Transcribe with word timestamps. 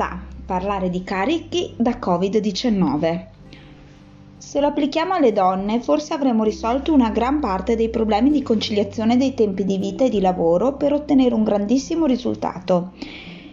sta 0.00 0.18
parlare 0.46 0.88
di 0.88 1.04
carichi 1.04 1.74
da 1.76 1.98
Covid-19. 2.00 3.24
Se 4.38 4.58
lo 4.58 4.68
applichiamo 4.68 5.12
alle 5.12 5.34
donne, 5.34 5.80
forse 5.80 6.14
avremo 6.14 6.42
risolto 6.42 6.94
una 6.94 7.10
gran 7.10 7.38
parte 7.38 7.76
dei 7.76 7.90
problemi 7.90 8.30
di 8.30 8.40
conciliazione 8.40 9.18
dei 9.18 9.34
tempi 9.34 9.66
di 9.66 9.76
vita 9.76 10.04
e 10.04 10.08
di 10.08 10.22
lavoro 10.22 10.72
per 10.72 10.94
ottenere 10.94 11.34
un 11.34 11.44
grandissimo 11.44 12.06
risultato, 12.06 12.92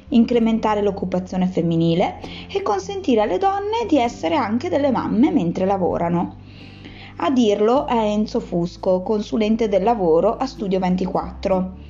incrementare 0.07 0.82
l'occupazione 0.82 1.48
femminile 1.48 2.21
e 2.50 2.61
consentire 2.61 3.20
alle 3.20 3.39
donne 3.39 3.86
di 3.86 3.98
essere 3.98 4.36
anche 4.36 4.70
delle 4.70 4.89
mamme 4.89 5.32
mentre 5.32 5.66
lavorano. 5.66 6.38
A 7.18 7.29
dirlo 7.29 7.88
è 7.88 7.98
Enzo 7.98 8.39
Fusco, 8.39 9.02
consulente 9.02 9.68
del 9.68 9.84
lavoro 9.84 10.38
a 10.38 10.46
Studio 10.46 10.79
24. 10.79 11.86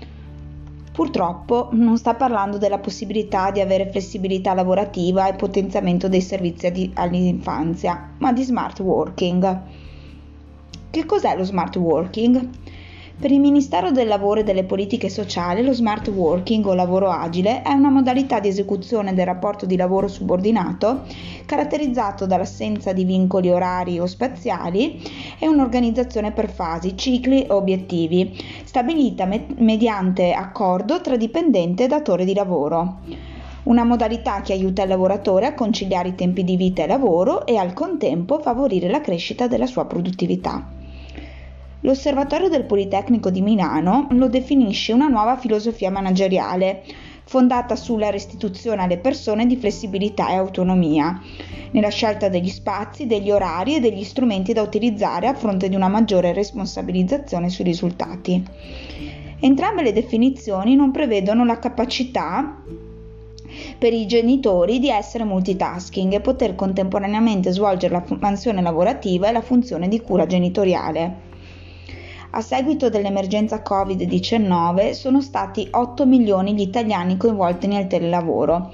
Purtroppo 0.98 1.70
non 1.74 1.96
sta 1.96 2.16
parlando 2.16 2.58
della 2.58 2.80
possibilità 2.80 3.52
di 3.52 3.60
avere 3.60 3.92
flessibilità 3.92 4.56
lavorativa 4.56 5.28
e 5.28 5.36
potenziamento 5.36 6.10
dei 6.10 6.22
servizi 6.22 6.90
all'infanzia, 6.96 8.14
ma 8.18 8.34
di 8.34 8.42
smart 8.42 8.80
working. 8.80 9.62
Che 10.90 11.06
cos'è 11.06 11.38
lo 11.38 11.44
smart 11.44 11.76
working? 11.76 12.50
Per 13.20 13.32
il 13.32 13.40
Ministero 13.40 13.90
del 13.90 14.08
Lavoro 14.08 14.42
e 14.42 14.44
delle 14.44 14.64
Politiche 14.64 15.10
Sociali 15.10 15.64
lo 15.64 15.74
smart 15.74 16.08
working 16.10 16.64
o 16.68 16.76
lavoro 16.76 17.10
agile 17.10 17.64
è 17.64 17.72
una 17.72 17.90
modalità 17.90 18.40
di 18.40 18.48
esecuzione 18.48 19.16
del 19.16 19.26
rapporto 19.26 19.66
di 19.66 19.76
lavoro 19.76 20.08
subordinato 20.08 21.02
caratterizzato 21.48 22.28
dall'assenza 22.28 22.94
di 22.94 23.06
vincoli 23.06 23.50
orari 23.50 23.98
o 23.98 24.06
spaziali 24.06 25.02
e 25.40 25.48
un'organizzazione 25.48 26.32
per 26.32 26.52
fasi, 26.52 26.96
cicli 26.96 27.42
e 27.42 27.52
obiettivi, 27.52 28.38
stabilita 28.64 29.26
me- 29.26 29.48
mediante 29.58 30.34
accordo 30.34 31.02
tra 31.02 31.18
dipendente 31.18 31.86
e 31.86 31.88
datore 31.88 32.24
di 32.24 32.36
lavoro 32.36 33.00
una 33.64 33.84
modalità 33.84 34.42
che 34.42 34.54
aiuta 34.54 34.84
il 34.84 34.90
lavoratore 34.90 35.48
a 35.48 35.56
conciliare 35.56 36.10
i 36.10 36.16
tempi 36.16 36.44
di 36.44 36.56
vita 36.56 36.84
e 36.84 36.88
lavoro 36.88 37.48
e 37.48 37.58
al 37.58 37.74
contempo 37.74 38.38
favorire 38.40 38.88
la 38.90 39.02
crescita 39.02 39.48
della 39.48 39.66
sua 39.66 39.86
produttività. 39.86 40.77
L'Osservatorio 41.88 42.50
del 42.50 42.66
Politecnico 42.66 43.30
di 43.30 43.40
Milano 43.42 44.10
lo 44.12 44.28
definisce 44.28 44.92
una 44.92 45.08
nuova 45.08 45.38
filosofia 45.38 45.90
manageriale, 45.90 46.84
fondata 47.24 47.78
sulla 47.78 48.10
restituzione 48.10 48.82
alle 48.82 48.98
persone 48.98 49.46
di 49.46 49.56
flessibilità 49.56 50.28
e 50.28 50.36
autonomia, 50.36 51.22
nella 51.72 51.88
scelta 51.88 52.28
degli 52.28 52.50
spazi, 52.50 53.08
degli 53.08 53.32
orari 53.32 53.76
e 53.76 53.80
degli 53.80 54.04
strumenti 54.04 54.52
da 54.52 54.64
utilizzare 54.64 55.28
a 55.28 55.34
fronte 55.34 55.70
di 55.70 55.78
una 55.78 55.88
maggiore 55.88 56.34
responsabilizzazione 56.34 57.48
sui 57.48 57.64
risultati. 57.64 58.46
Entrambe 59.40 59.82
le 59.82 59.94
definizioni 59.94 60.76
non 60.76 60.92
prevedono 60.92 61.46
la 61.46 61.58
capacità 61.58 62.64
per 63.78 63.94
i 63.94 64.06
genitori 64.08 64.80
di 64.80 64.90
essere 64.90 65.24
multitasking 65.24 66.12
e 66.12 66.20
poter 66.20 66.54
contemporaneamente 66.54 67.52
svolgere 67.52 67.94
la 67.94 68.18
mansione 68.20 68.62
lavorativa 68.62 69.30
e 69.30 69.32
la 69.32 69.40
funzione 69.40 69.88
di 69.88 70.02
cura 70.02 70.26
genitoriale. 70.26 71.36
A 72.32 72.42
seguito 72.42 72.90
dell'emergenza 72.90 73.64
Covid-19 73.66 74.92
sono 74.92 75.22
stati 75.22 75.68
8 75.72 76.06
milioni 76.06 76.54
gli 76.54 76.62
italiani 76.62 77.16
coinvolti 77.16 77.68
nel 77.68 77.88
telelavoro, 77.88 78.72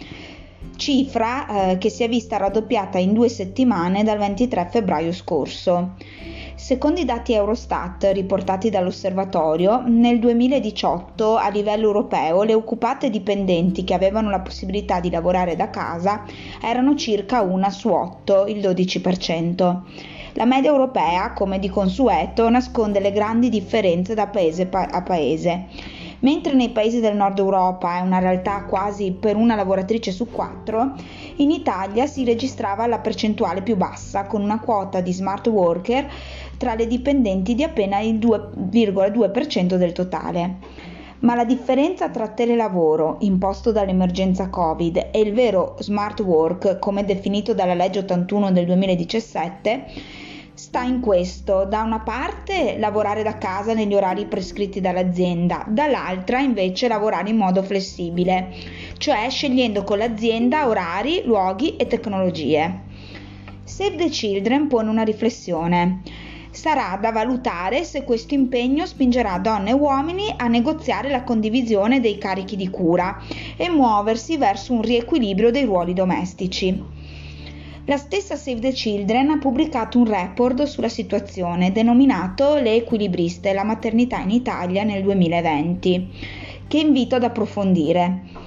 cifra 0.76 1.70
eh, 1.72 1.78
che 1.78 1.90
si 1.90 2.04
è 2.04 2.10
vista 2.10 2.38
raddoppiata 2.38 2.98
in 2.98 3.14
due 3.14 3.30
settimane 3.30 4.04
dal 4.04 4.18
23 4.18 4.70
febbraio 4.72 5.12
scorso. 5.12 5.92
Secondo 6.56 7.00
i 7.00 7.06
dati 7.06 7.34
Eurostat 7.34 8.10
riportati 8.14 8.70
dall'osservatorio, 8.70 9.84
nel 9.86 10.20
2018 10.20 11.36
a 11.36 11.50
livello 11.50 11.88
europeo 11.88 12.44
le 12.44 12.54
occupate 12.54 13.10
dipendenti 13.10 13.84
che 13.84 13.94
avevano 13.94 14.30
la 14.30 14.40
possibilità 14.40 15.00
di 15.00 15.10
lavorare 15.10 15.56
da 15.56 15.70
casa 15.70 16.24
erano 16.62 16.96
circa 16.96 17.42
una 17.42 17.70
su 17.70 17.90
8, 17.90 18.46
il 18.48 18.60
12%. 18.60 19.82
La 20.36 20.46
media 20.46 20.72
europea, 20.72 21.32
come 21.34 21.60
di 21.60 21.70
consueto, 21.70 22.50
nasconde 22.50 23.00
le 23.00 23.12
grandi 23.12 23.50
differenze 23.50 24.16
da 24.16 24.26
paese 24.26 24.68
a 24.72 25.02
paese. 25.04 25.68
Mentre 26.22 26.54
nei 26.54 26.70
paesi 26.70 27.00
del 27.00 27.16
nord 27.16 27.38
Europa 27.38 27.98
è 27.98 28.02
una 28.02 28.18
realtà 28.18 28.64
quasi 28.64 29.12
per 29.12 29.36
una 29.36 29.54
lavoratrice 29.54 30.12
su 30.12 30.32
quattro, 30.32 30.94
in 31.36 31.52
Italia 31.52 32.08
si 32.08 32.24
registrava 32.24 32.88
la 32.88 32.98
percentuale 32.98 33.62
più 33.62 33.76
bassa, 33.76 34.26
con 34.26 34.42
una 34.42 34.60
quota 34.60 35.02
di 35.02 35.14
smart 35.14 35.46
worker 35.48 36.10
tra 36.58 36.74
le 36.74 36.88
dipendenti 36.88 37.54
di 37.54 37.62
appena 37.64 38.00
il 38.00 38.18
2,2% 38.18 39.76
del 39.76 39.92
totale. 39.92 40.56
Ma 41.20 41.36
la 41.36 41.46
differenza 41.46 42.10
tra 42.10 42.28
telelavoro 42.30 43.18
imposto 43.20 43.72
dall'emergenza 43.72 44.50
Covid 44.50 45.10
e 45.12 45.20
il 45.20 45.34
vero 45.34 45.76
smart 45.80 46.20
work, 46.22 46.80
come 46.80 47.06
definito 47.06 47.54
dalla 47.54 47.76
legge 47.76 48.00
81 48.00 48.52
del 48.52 48.66
2017, 48.66 49.86
sta 50.56 50.84
in 50.84 51.00
questo, 51.00 51.66
da 51.66 51.82
una 51.82 52.00
parte 52.00 52.78
lavorare 52.78 53.24
da 53.24 53.38
casa 53.38 53.74
negli 53.74 53.96
orari 53.96 54.26
prescritti 54.26 54.80
dall'azienda, 54.80 55.66
dall'altra 55.68 56.40
invece 56.40 56.88
lavorare 56.88 57.30
in 57.30 57.38
modo 57.38 57.64
flessibile, 57.64 58.54
cioè 58.98 59.30
scegliendo 59.30 59.84
con 59.84 59.98
l'azienda 59.98 60.68
orari, 60.68 61.24
luoghi 61.26 61.76
e 61.76 61.88
tecnologie. 61.88 62.82
Save 63.64 63.96
the 63.96 64.10
Children 64.10 64.68
pone 64.68 64.90
una 64.90 65.04
riflessione. 65.04 66.02
Sarà 66.52 67.00
da 67.02 67.12
valutare 67.12 67.84
se 67.84 68.04
questo 68.04 68.36
impegno 68.36 68.86
spingerà 68.86 69.40
donne 69.40 69.72
e 69.72 69.74
uomini 69.74 70.32
a 70.38 70.48
negoziare 70.48 71.10
la 71.10 71.24
condivisione 71.24 72.00
dei 72.00 72.20
carichi 72.20 72.56
di 72.56 72.70
cura 72.70 73.20
e 73.58 73.70
muoversi 73.70 74.38
verso 74.38 74.74
un 74.74 74.84
riequilibrio 74.84 75.50
dei 75.50 75.66
ruoli 75.66 75.94
domestici. 75.94 77.03
La 77.86 77.98
stessa 77.98 78.38
Save 78.38 78.62
the 78.62 78.72
Children 78.72 79.32
ha 79.32 79.38
pubblicato 79.40 79.98
un 79.98 80.06
report 80.06 80.64
sulla 80.64 80.88
situazione 80.88 81.74
denominato 81.74 82.56
Le 82.56 82.76
equilibriste, 82.76 83.52
la 83.52 83.66
maternità 83.66 84.20
in 84.20 84.30
Italia 84.30 84.84
nel 84.84 85.04
2020, 85.04 86.10
che 86.70 86.78
invito 86.78 87.16
ad 87.16 87.24
approfondire. 87.24 88.43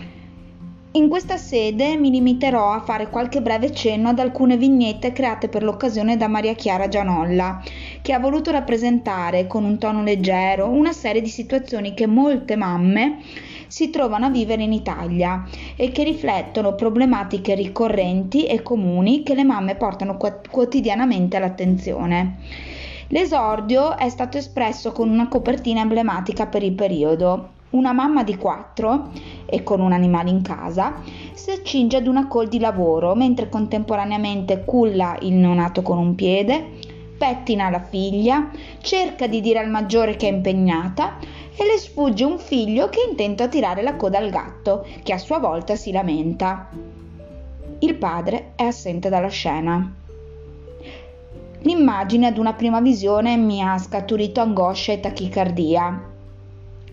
In 0.96 1.10
questa 1.10 1.36
sede 1.36 1.98
mi 1.98 2.10
limiterò 2.10 2.72
a 2.72 2.80
fare 2.80 3.10
qualche 3.10 3.42
breve 3.42 3.70
cenno 3.70 4.08
ad 4.08 4.18
alcune 4.18 4.56
vignette 4.56 5.12
create 5.12 5.50
per 5.50 5.62
l'occasione 5.62 6.16
da 6.16 6.26
Maria 6.26 6.54
Chiara 6.54 6.88
Gianolla, 6.88 7.62
che 8.00 8.14
ha 8.14 8.18
voluto 8.18 8.50
rappresentare 8.50 9.46
con 9.46 9.64
un 9.64 9.76
tono 9.76 10.02
leggero 10.02 10.70
una 10.70 10.94
serie 10.94 11.20
di 11.20 11.28
situazioni 11.28 11.92
che 11.92 12.06
molte 12.06 12.56
mamme 12.56 13.18
si 13.66 13.90
trovano 13.90 14.24
a 14.24 14.30
vivere 14.30 14.62
in 14.62 14.72
Italia 14.72 15.44
e 15.76 15.92
che 15.92 16.02
riflettono 16.02 16.74
problematiche 16.74 17.54
ricorrenti 17.54 18.46
e 18.46 18.62
comuni 18.62 19.22
che 19.22 19.34
le 19.34 19.44
mamme 19.44 19.74
portano 19.74 20.16
quotidianamente 20.16 21.36
all'attenzione. 21.36 22.36
L'esordio 23.08 23.98
è 23.98 24.08
stato 24.08 24.38
espresso 24.38 24.92
con 24.92 25.10
una 25.10 25.28
copertina 25.28 25.82
emblematica 25.82 26.46
per 26.46 26.62
il 26.62 26.72
periodo. 26.72 27.50
Una 27.70 27.92
mamma 27.92 28.22
di 28.22 28.36
quattro 28.36 29.10
e 29.44 29.62
con 29.62 29.80
un 29.80 29.92
animale 29.92 30.30
in 30.30 30.40
casa 30.42 31.02
si 31.34 31.50
accinge 31.50 31.96
ad 31.96 32.06
una 32.06 32.28
call 32.28 32.48
di 32.48 32.60
lavoro 32.60 33.14
mentre 33.14 33.48
contemporaneamente 33.48 34.64
culla 34.64 35.16
il 35.20 35.34
neonato 35.34 35.82
con 35.82 35.98
un 35.98 36.14
piede, 36.14 36.64
pettina 37.18 37.68
la 37.68 37.82
figlia, 37.82 38.50
cerca 38.80 39.26
di 39.26 39.40
dire 39.40 39.58
al 39.58 39.68
maggiore 39.68 40.16
che 40.16 40.28
è 40.28 40.32
impegnata 40.32 41.18
e 41.56 41.64
le 41.64 41.78
sfugge 41.78 42.24
un 42.24 42.38
figlio 42.38 42.88
che 42.88 43.00
intenta 43.08 43.48
tirare 43.48 43.82
la 43.82 43.96
coda 43.96 44.18
al 44.18 44.30
gatto, 44.30 44.86
che 45.02 45.12
a 45.12 45.18
sua 45.18 45.38
volta 45.38 45.74
si 45.74 45.90
lamenta. 45.90 46.68
Il 47.80 47.94
padre 47.96 48.52
è 48.54 48.64
assente 48.64 49.08
dalla 49.08 49.28
scena. 49.28 49.92
L'immagine 51.60 52.26
ad 52.26 52.38
una 52.38 52.52
prima 52.52 52.80
visione 52.80 53.36
mi 53.36 53.60
ha 53.60 53.76
scaturito 53.76 54.40
angoscia 54.40 54.92
e 54.92 55.00
tachicardia. 55.00 56.14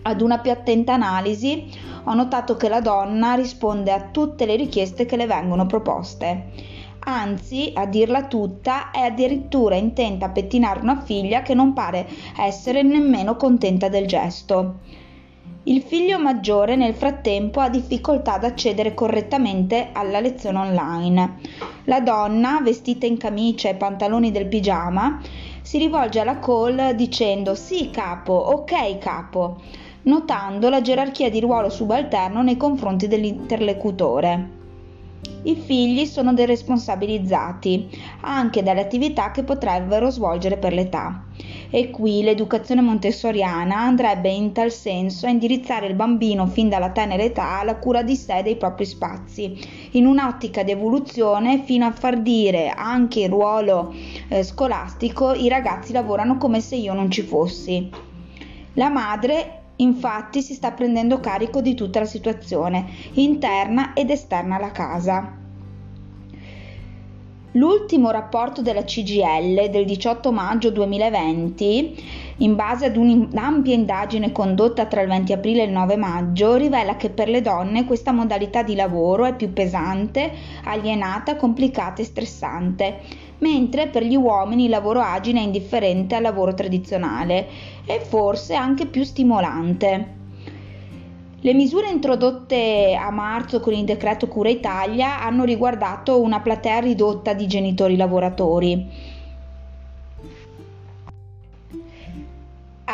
Ad 0.06 0.20
una 0.20 0.38
più 0.38 0.50
attenta 0.50 0.94
analisi 0.94 1.66
ho 2.04 2.14
notato 2.14 2.56
che 2.56 2.68
la 2.68 2.80
donna 2.80 3.34
risponde 3.34 3.90
a 3.90 4.08
tutte 4.10 4.46
le 4.46 4.56
richieste 4.56 5.06
che 5.06 5.16
le 5.16 5.26
vengono 5.26 5.66
proposte 5.66 6.72
anzi, 7.04 7.70
a 7.74 7.86
dirla 7.86 8.26
tutta, 8.26 8.90
è 8.90 9.00
addirittura 9.00 9.76
intenta 9.76 10.26
a 10.26 10.30
pettinare 10.30 10.80
una 10.80 11.00
figlia 11.00 11.42
che 11.42 11.54
non 11.54 11.72
pare 11.72 12.08
essere 12.38 12.82
nemmeno 12.82 13.36
contenta 13.36 13.88
del 13.88 14.06
gesto. 14.06 14.76
Il 15.66 15.80
figlio 15.80 16.18
maggiore 16.18 16.76
nel 16.76 16.94
frattempo 16.94 17.60
ha 17.60 17.70
difficoltà 17.70 18.34
ad 18.34 18.44
accedere 18.44 18.92
correttamente 18.92 19.88
alla 19.92 20.20
lezione 20.20 20.58
online. 20.58 21.36
La 21.84 22.00
donna, 22.00 22.60
vestita 22.62 23.06
in 23.06 23.16
camicia 23.16 23.70
e 23.70 23.74
pantaloni 23.74 24.30
del 24.30 24.46
pigiama, 24.46 25.20
si 25.62 25.78
rivolge 25.78 26.20
alla 26.20 26.38
call 26.38 26.90
dicendo 26.92 27.54
sì 27.54 27.88
capo, 27.90 28.34
ok 28.34 28.98
capo, 28.98 29.60
notando 30.04 30.68
la 30.68 30.80
gerarchia 30.80 31.30
di 31.30 31.40
ruolo 31.40 31.68
subalterno 31.68 32.42
nei 32.42 32.56
confronti 32.56 33.08
dell'interlocutore. 33.08 34.62
I 35.44 35.56
figli 35.56 36.06
sono 36.06 36.32
deresponsabilizzati 36.32 37.88
anche 38.20 38.62
dalle 38.62 38.80
attività 38.80 39.30
che 39.30 39.42
potrebbero 39.42 40.10
svolgere 40.10 40.56
per 40.56 40.72
l'età. 40.72 41.22
e 41.70 41.90
qui 41.90 42.22
l'educazione 42.22 42.82
montessoriana 42.82 43.76
andrebbe 43.76 44.30
in 44.30 44.52
tal 44.52 44.70
senso 44.70 45.26
a 45.26 45.30
indirizzare 45.30 45.86
il 45.86 45.94
bambino 45.94 46.46
fin 46.46 46.68
dalla 46.68 46.90
tenera 46.90 47.22
età 47.22 47.58
alla 47.58 47.76
cura 47.76 48.02
di 48.02 48.14
sé 48.14 48.38
e 48.38 48.42
dei 48.44 48.56
propri 48.56 48.84
spazi, 48.84 49.58
in 49.92 50.06
un'ottica 50.06 50.62
di 50.62 50.70
evoluzione 50.70 51.62
fino 51.64 51.84
a 51.84 51.90
far 51.90 52.20
dire 52.20 52.68
anche 52.68 53.22
il 53.22 53.28
ruolo 53.28 53.92
eh, 54.28 54.44
scolastico 54.44 55.32
i 55.32 55.48
ragazzi 55.48 55.92
lavorano 55.92 56.36
come 56.36 56.60
se 56.60 56.76
io 56.76 56.94
non 56.94 57.10
ci 57.10 57.22
fossi. 57.22 57.90
La 58.74 58.88
madre 58.88 59.63
infatti 59.76 60.42
si 60.42 60.54
sta 60.54 60.70
prendendo 60.72 61.20
carico 61.20 61.60
di 61.60 61.74
tutta 61.74 62.00
la 62.00 62.06
situazione, 62.06 62.86
interna 63.12 63.92
ed 63.94 64.10
esterna 64.10 64.56
alla 64.56 64.72
casa. 64.72 65.42
L'ultimo 67.56 68.10
rapporto 68.10 68.62
della 68.62 68.82
CGL 68.82 69.70
del 69.70 69.84
18 69.84 70.32
maggio 70.32 70.72
2020, 70.72 72.04
in 72.38 72.56
base 72.56 72.86
ad 72.86 72.96
un'ampia 72.96 73.74
indagine 73.74 74.32
condotta 74.32 74.86
tra 74.86 75.02
il 75.02 75.08
20 75.08 75.32
aprile 75.32 75.62
e 75.62 75.66
il 75.66 75.70
9 75.70 75.94
maggio, 75.94 76.56
rivela 76.56 76.96
che 76.96 77.10
per 77.10 77.28
le 77.28 77.42
donne 77.42 77.84
questa 77.84 78.10
modalità 78.10 78.64
di 78.64 78.74
lavoro 78.74 79.24
è 79.24 79.36
più 79.36 79.52
pesante, 79.52 80.32
alienata, 80.64 81.36
complicata 81.36 82.02
e 82.02 82.04
stressante, 82.04 83.00
mentre 83.38 83.88
per 83.88 84.04
gli 84.04 84.16
uomini 84.16 84.64
il 84.64 84.70
lavoro 84.70 85.00
agile 85.00 85.40
è 85.40 85.42
indifferente 85.42 86.14
al 86.14 86.22
lavoro 86.22 86.54
tradizionale 86.54 87.46
e 87.84 88.00
forse 88.00 88.54
anche 88.54 88.86
più 88.86 89.04
stimolante. 89.04 90.22
Le 91.40 91.52
misure 91.52 91.90
introdotte 91.90 92.98
a 92.98 93.10
marzo 93.10 93.60
con 93.60 93.74
il 93.74 93.84
decreto 93.84 94.28
Cura 94.28 94.48
Italia 94.48 95.22
hanno 95.22 95.44
riguardato 95.44 96.20
una 96.20 96.40
platea 96.40 96.80
ridotta 96.80 97.34
di 97.34 97.46
genitori 97.46 97.96
lavoratori 97.96 99.12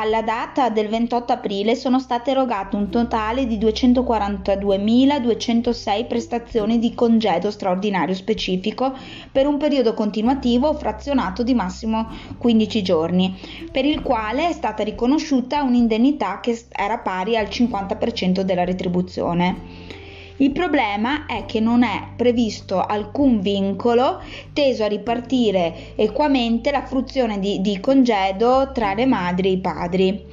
alla 0.00 0.22
data 0.22 0.70
del 0.70 0.88
28 0.88 1.34
aprile 1.34 1.74
sono 1.74 1.98
state 1.98 2.30
erogate 2.30 2.74
un 2.74 2.88
totale 2.88 3.46
di 3.46 3.58
242.206 3.58 6.06
prestazioni 6.06 6.78
di 6.78 6.94
congedo 6.94 7.50
straordinario 7.50 8.14
specifico 8.14 8.96
per 9.30 9.46
un 9.46 9.58
periodo 9.58 9.92
continuativo 9.92 10.72
frazionato 10.72 11.42
di 11.42 11.52
massimo 11.52 12.08
15 12.38 12.82
giorni, 12.82 13.38
per 13.70 13.84
il 13.84 14.00
quale 14.00 14.48
è 14.48 14.52
stata 14.52 14.82
riconosciuta 14.82 15.62
un'indennità 15.62 16.40
che 16.40 16.58
era 16.70 16.96
pari 16.96 17.36
al 17.36 17.48
50% 17.48 18.40
della 18.40 18.64
retribuzione. 18.64 19.98
Il 20.40 20.52
problema 20.52 21.26
è 21.26 21.44
che 21.44 21.60
non 21.60 21.82
è 21.82 22.02
previsto 22.16 22.80
alcun 22.80 23.40
vincolo 23.40 24.22
teso 24.54 24.84
a 24.84 24.88
ripartire 24.88 25.94
equamente 25.96 26.70
la 26.70 26.82
fruizione 26.82 27.38
di, 27.38 27.60
di 27.60 27.78
congedo 27.78 28.70
tra 28.72 28.94
le 28.94 29.04
madri 29.04 29.48
e 29.48 29.52
i 29.52 29.58
padri. 29.58 30.24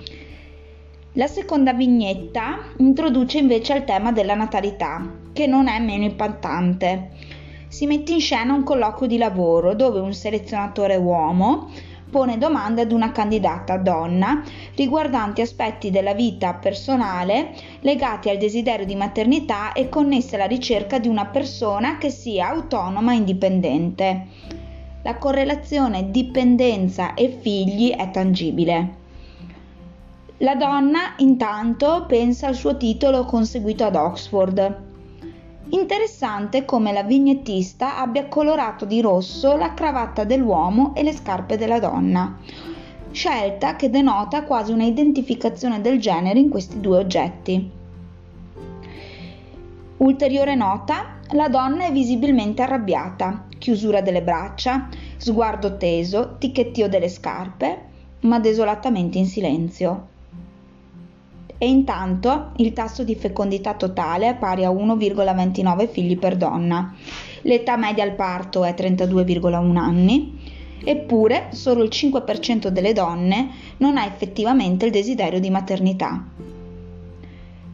La 1.12 1.28
seconda 1.28 1.74
vignetta 1.74 2.58
introduce 2.78 3.40
invece 3.40 3.74
il 3.74 3.84
tema 3.84 4.14
della 4.14 4.36
natalità, 4.36 5.14
che 5.34 5.46
non 5.46 5.68
è 5.68 5.78
meno 5.80 6.06
impattante. 6.06 7.10
Si 7.68 7.86
mette 7.86 8.14
in 8.14 8.22
scena 8.22 8.54
un 8.54 8.64
colloquio 8.64 9.10
di 9.10 9.18
lavoro 9.18 9.76
dove 9.76 10.00
un 10.00 10.14
selezionatore 10.14 10.96
uomo 10.96 11.70
pone 12.10 12.38
domande 12.38 12.82
ad 12.82 12.92
una 12.92 13.12
candidata 13.12 13.78
donna 13.78 14.42
riguardanti 14.76 15.42
aspetti 15.42 15.92
della 15.92 16.14
vita 16.14 16.54
personale 16.54 17.54
legati 17.82 18.30
al 18.30 18.38
desiderio 18.38 18.86
di 18.86 18.96
maternità 18.96 19.74
e 19.74 19.90
connessi 19.90 20.36
alla 20.36 20.46
ricerca 20.46 21.00
di 21.00 21.08
una 21.08 21.26
persona 21.26 21.98
che 21.98 22.10
sia 22.10 22.50
autonoma 22.50 23.14
e 23.14 23.16
indipendente. 23.16 24.28
La 25.04 25.16
correlazione 25.18 26.12
dipendenza 26.12 27.14
e 27.14 27.38
figli 27.42 27.92
è 27.92 28.10
tangibile. 28.12 28.96
La 30.38 30.56
donna 30.56 31.14
intanto 31.18 32.06
pensa 32.08 32.48
al 32.48 32.56
suo 32.56 32.78
titolo 32.78 33.26
conseguito 33.26 33.86
ad 33.86 33.96
Oxford 33.96 34.87
Interessante 35.70 36.64
come 36.64 36.94
la 36.94 37.04
vignettista 37.04 37.98
abbia 37.98 38.28
colorato 38.28 38.86
di 38.86 39.02
rosso 39.02 39.58
la 39.58 39.74
cravatta 39.74 40.24
dell'uomo 40.24 40.96
e 40.96 41.04
le 41.04 41.12
scarpe 41.12 41.58
della 41.58 41.80
donna, 41.80 42.38
scelta 43.12 43.76
che 43.76 43.90
denota 43.90 44.44
quasi 44.44 44.72
una 44.72 44.86
identificazione 44.86 45.82
del 45.82 46.00
genere 46.00 46.40
in 46.40 46.48
questi 46.48 46.80
due 46.80 47.00
oggetti. 47.00 47.70
Ulteriore 49.98 50.56
nota, 50.56 51.18
la 51.32 51.50
donna 51.50 51.86
è 51.86 51.92
visibilmente 51.92 52.62
arrabbiata, 52.62 53.48
chiusura 53.58 54.00
delle 54.00 54.22
braccia, 54.22 54.88
sguardo 55.18 55.76
teso, 55.76 56.38
ticchettio 56.38 56.88
delle 56.88 57.10
scarpe, 57.10 57.82
ma 58.22 58.40
desolatamente 58.40 59.18
in 59.18 59.26
silenzio 59.26 60.16
e 61.58 61.68
intanto 61.68 62.52
il 62.58 62.74
tasso 62.74 63.04
di 63.04 63.16
fecondità 63.16 63.74
totale 63.74 64.30
è 64.30 64.36
pari 64.36 64.64
a 64.64 64.70
1,29 64.70 65.90
figli 65.90 66.18
per 66.18 66.36
donna. 66.36 66.94
L'età 67.42 67.78
media 67.78 68.04
al 68.04 68.14
parto 68.14 68.64
è 68.64 68.74
32,1 68.78 69.76
anni, 69.76 70.38
eppure 70.84 71.48
solo 71.52 71.84
il 71.84 71.90
5% 71.92 72.68
delle 72.68 72.94
donne 72.94 73.50
non 73.78 73.98
ha 73.98 74.06
effettivamente 74.06 74.86
il 74.86 74.92
desiderio 74.92 75.40
di 75.40 75.50
maternità. 75.50 76.24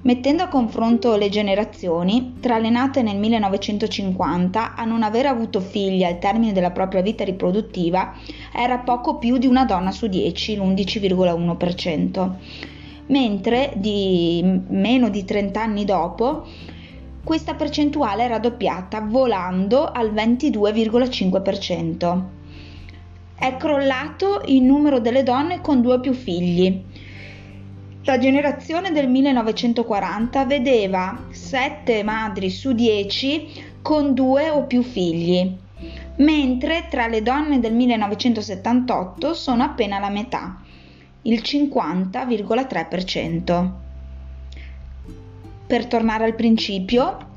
Mettendo 0.06 0.44
a 0.44 0.50
confronto 0.50 1.16
le 1.16 1.30
generazioni, 1.30 2.36
tra 2.42 2.58
le 2.58 2.70
nate 2.70 3.02
nel 3.02 3.18
1950 3.18 4.76
a 4.76 4.84
non 4.84 5.02
aver 5.02 5.28
avuto 5.28 5.62
figli 5.62 6.04
al 6.04 6.20
termine 6.20 6.52
della 6.52 6.72
propria 6.72 7.02
vita 7.02 7.24
riproduttiva 7.24 8.14
era 8.54 8.80
poco 8.80 9.18
più 9.18 9.38
di 9.38 9.48
una 9.48 9.64
donna 9.64 9.92
su 9.92 10.08
10, 10.08 10.58
l'11,1% 10.58 12.32
mentre 13.14 13.74
di 13.76 14.42
meno 14.70 15.10
di 15.10 15.24
30 15.24 15.62
anni 15.62 15.86
dopo 15.86 16.48
questa 17.24 17.54
percentuale 17.54 18.26
è 18.26 18.28
raddoppiata 18.28 19.02
volando 19.02 19.86
al 19.86 20.12
22,5%. 20.12 22.22
È 23.36 23.56
crollato 23.58 24.42
il 24.48 24.64
numero 24.64 25.00
delle 25.00 25.22
donne 25.22 25.62
con 25.62 25.82
due 25.82 25.94
o 25.94 26.00
più 26.00 26.14
figli. 26.14 26.82
La 28.06 28.18
generazione 28.18 28.92
del 28.92 29.08
1940 29.08 30.46
vedeva 30.46 31.26
7 31.30 32.02
madri 32.04 32.50
su 32.50 32.74
10 32.74 33.78
con 33.84 34.16
due 34.16 34.50
o 34.50 34.64
più 34.64 34.82
figli, 34.82 35.56
mentre 36.18 36.88
tra 36.90 37.06
le 37.08 37.22
donne 37.22 37.60
del 37.60 37.74
1978 37.74 39.36
sono 39.36 39.64
appena 39.64 40.00
la 40.00 40.10
metà, 40.10 40.63
il 41.24 41.42
50,3%. 41.42 43.72
Per 45.66 45.86
tornare 45.88 46.26
al 46.26 46.36
principio, 46.36 47.32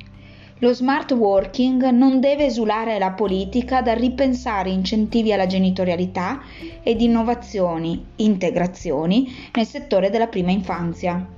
lo 0.59 0.73
smart 0.73 1.13
working 1.13 1.91
non 1.91 2.19
deve 2.19 2.47
esulare 2.47 2.99
la 2.99 3.13
politica 3.13 3.83
dal 3.83 3.97
ripensare 3.97 4.71
incentivi 4.71 5.33
alla 5.33 5.47
genitorialità 5.47 6.41
ed 6.83 7.01
innovazioni, 7.01 8.05
integrazioni 8.17 9.33
nel 9.53 9.67
settore 9.67 10.11
della 10.11 10.29
prima 10.29 10.51
infanzia. 10.51 11.35